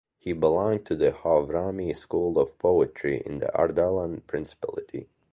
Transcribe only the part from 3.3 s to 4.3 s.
the Ardalan